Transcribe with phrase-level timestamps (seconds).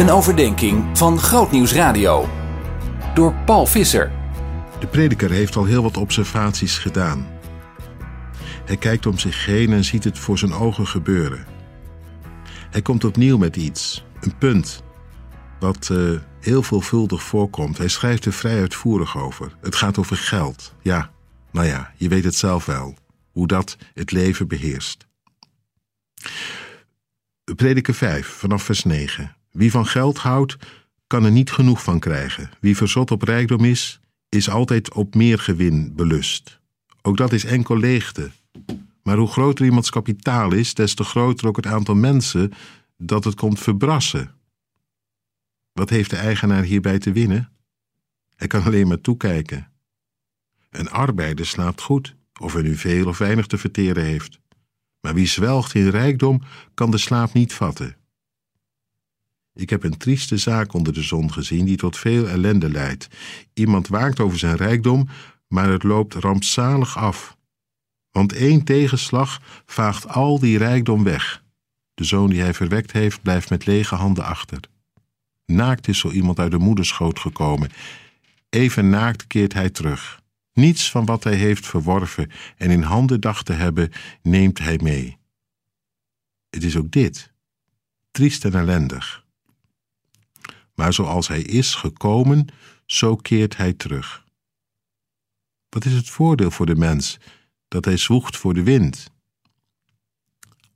[0.00, 2.28] Een overdenking van Grootnieuws Radio.
[3.14, 4.12] Door Paul Visser.
[4.78, 7.26] De prediker heeft al heel wat observaties gedaan.
[8.64, 11.46] Hij kijkt om zich heen en ziet het voor zijn ogen gebeuren.
[12.70, 14.82] Hij komt opnieuw met iets, een punt,
[15.58, 17.78] wat uh, heel veelvuldig voorkomt.
[17.78, 19.56] Hij schrijft er vrij uitvoerig over.
[19.60, 20.74] Het gaat over geld.
[20.82, 21.10] Ja,
[21.50, 22.96] nou ja, je weet het zelf wel,
[23.30, 25.06] hoe dat het leven beheerst.
[27.56, 29.38] Prediker 5, vanaf vers 9.
[29.50, 30.56] Wie van geld houdt,
[31.06, 32.50] kan er niet genoeg van krijgen.
[32.60, 36.60] Wie verzot op rijkdom is, is altijd op meer gewin belust.
[37.02, 38.30] Ook dat is enkel leegte.
[39.02, 42.52] Maar hoe groter iemands kapitaal is, des te groter ook het aantal mensen
[42.96, 44.34] dat het komt verbrassen.
[45.72, 47.52] Wat heeft de eigenaar hierbij te winnen?
[48.36, 49.70] Hij kan alleen maar toekijken.
[50.70, 54.40] Een arbeider slaapt goed, of hij nu veel of weinig te verteren heeft.
[55.00, 56.42] Maar wie zwelgt in rijkdom,
[56.74, 57.96] kan de slaap niet vatten.
[59.54, 63.08] Ik heb een trieste zaak onder de zon gezien die tot veel ellende leidt.
[63.54, 65.08] Iemand waakt over zijn rijkdom,
[65.48, 67.36] maar het loopt rampzalig af.
[68.10, 71.44] Want één tegenslag vaagt al die rijkdom weg.
[71.94, 74.60] De zoon die hij verwekt heeft, blijft met lege handen achter.
[75.46, 77.70] Naakt is zo iemand uit de moederschoot gekomen.
[78.48, 80.20] Even naakt keert hij terug.
[80.52, 83.90] Niets van wat hij heeft verworven en in handen dacht te hebben,
[84.22, 85.18] neemt hij mee.
[86.50, 87.32] Het is ook dit,
[88.10, 89.24] triest en ellendig.
[90.80, 92.46] Maar zoals hij is gekomen,
[92.86, 94.24] zo keert hij terug.
[95.68, 97.18] Wat is het voordeel voor de mens
[97.68, 99.10] dat hij zwoegt voor de wind?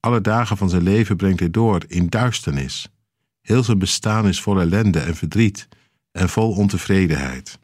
[0.00, 2.88] Alle dagen van zijn leven brengt hij door in duisternis.
[3.40, 5.68] Heel zijn bestaan is vol ellende en verdriet
[6.12, 7.58] en vol ontevredenheid.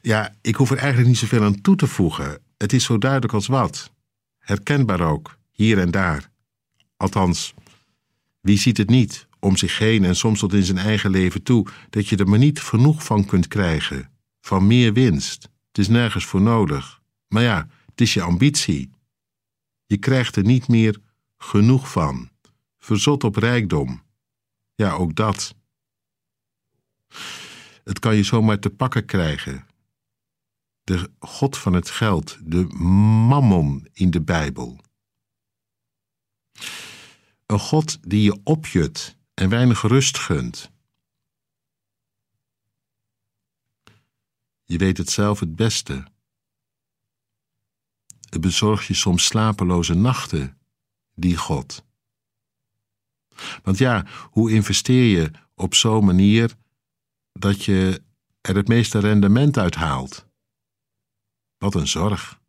[0.00, 2.42] Ja, ik hoef er eigenlijk niet zoveel aan toe te voegen.
[2.56, 3.92] Het is zo duidelijk als wat.
[4.38, 6.30] Herkenbaar ook, hier en daar.
[6.96, 7.54] Althans,
[8.40, 11.66] wie ziet het niet, om zich heen en soms tot in zijn eigen leven toe,
[11.90, 15.42] dat je er maar niet genoeg van kunt krijgen, van meer winst.
[15.42, 17.00] Het is nergens voor nodig.
[17.28, 18.90] Maar ja, het is je ambitie.
[19.86, 20.98] Je krijgt er niet meer
[21.38, 22.30] genoeg van.
[22.78, 24.02] Verzot op rijkdom.
[24.74, 25.54] Ja, ook dat.
[27.84, 29.66] Het kan je zomaar te pakken krijgen.
[30.84, 32.64] De God van het geld, de
[33.28, 34.80] mammon in de Bijbel.
[37.50, 40.70] Een God die je opjut en weinig rust gunt.
[44.64, 46.04] Je weet het zelf het beste.
[48.28, 50.58] Het bezorgt je soms slapeloze nachten,
[51.14, 51.84] die God.
[53.62, 56.54] Want ja, hoe investeer je op zo'n manier
[57.32, 58.02] dat je
[58.40, 60.26] er het meeste rendement uit haalt?
[61.58, 62.40] Wat een zorg.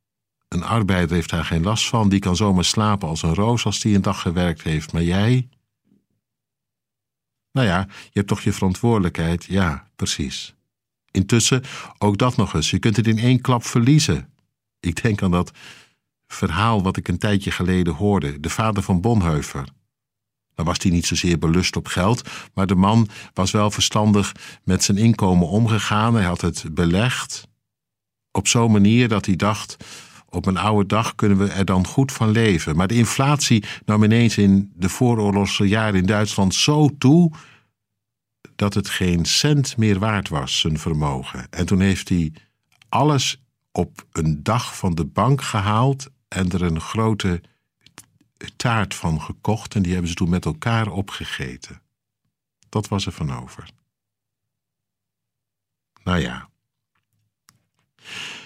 [0.54, 3.80] Een arbeider heeft daar geen last van, die kan zomaar slapen als een roos als
[3.80, 4.94] die een dag gewerkt heeft.
[4.94, 5.50] Maar jij?
[7.52, 10.54] Nou ja, je hebt toch je verantwoordelijkheid, ja, precies.
[11.12, 11.64] Intussen,
[11.98, 14.34] ook dat nog eens, je kunt het in één klap verliezen.
[14.80, 15.52] Ik denk aan dat
[16.28, 19.68] verhaal wat ik een tijdje geleden hoorde, de vader van Bonheuver.
[20.56, 24.32] Dan was hij niet zozeer belust op geld, maar de man was wel verstandig
[24.64, 26.14] met zijn inkomen omgegaan.
[26.14, 27.48] Hij had het belegd
[28.32, 29.78] op zo'n manier dat hij dacht:
[30.32, 32.76] op een oude dag kunnen we er dan goed van leven.
[32.76, 37.32] Maar de inflatie nam ineens in de vooroorlogse jaren in Duitsland zo toe
[38.56, 41.50] dat het geen cent meer waard was, zijn vermogen.
[41.50, 42.34] En toen heeft hij
[42.90, 47.42] alles op een dag van de bank gehaald en er een grote
[48.56, 51.82] taart van gekocht en die hebben ze toen met elkaar opgegeten.
[52.70, 53.70] Dat was er van over.
[56.04, 56.51] Nou ja.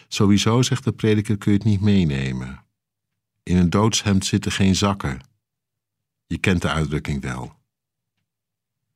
[0.07, 2.63] Sowieso, zegt de prediker, kun je het niet meenemen.
[3.43, 5.21] In een doodshemd zitten geen zakken.
[6.27, 7.53] Je kent de uitdrukking wel.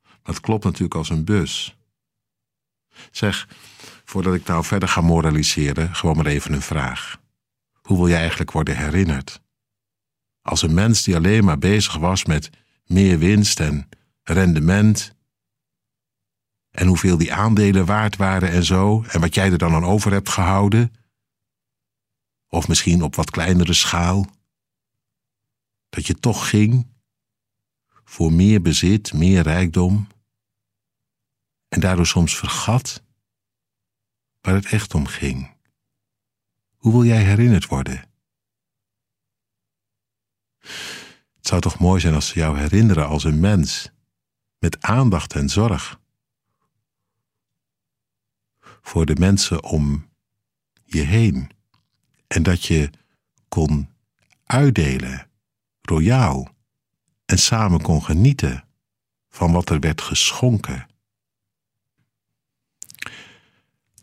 [0.04, 1.78] Maar het klopt natuurlijk als een bus.
[3.12, 3.48] Zeg,
[4.06, 7.22] voordat ik nou verder ga moraliseren, gewoon maar even een vraag.
[7.74, 9.42] Hoe wil jij eigenlijk worden herinnerd?
[10.42, 12.50] Als een mens die alleen maar bezig was met
[12.86, 13.90] meer winst en
[14.24, 15.16] rendement.
[16.72, 20.12] En hoeveel die aandelen waard waren en zo, en wat jij er dan aan over
[20.12, 20.94] hebt gehouden.
[22.50, 24.26] Of misschien op wat kleinere schaal.
[25.90, 26.88] Dat je toch ging
[28.04, 30.08] voor meer bezit, meer rijkdom.
[31.68, 33.04] En daardoor soms vergat
[34.42, 35.58] waar het echt om ging.
[36.76, 38.10] Hoe wil jij herinnerd worden?
[41.36, 43.92] Het zou toch mooi zijn als ze jou herinneren als een mens,
[44.58, 46.00] met aandacht en zorg.
[48.82, 50.10] Voor de mensen om
[50.84, 51.52] je heen.
[52.30, 52.90] En dat je
[53.48, 53.90] kon
[54.44, 55.30] uitdelen,
[55.82, 56.56] royaal,
[57.26, 58.64] en samen kon genieten
[59.30, 60.88] van wat er werd geschonken.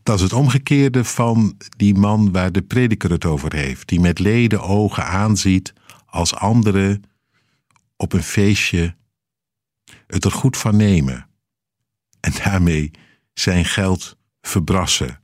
[0.03, 4.19] Dat is het omgekeerde van die man waar de prediker het over heeft, die met
[4.19, 5.73] leden ogen aanziet
[6.07, 7.03] als anderen
[7.97, 8.97] op een feestje
[10.07, 11.29] het er goed van nemen
[12.21, 12.91] en daarmee
[13.35, 15.23] zijn geld verbrassen.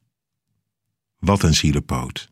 [1.18, 2.31] Wat een zielepoot.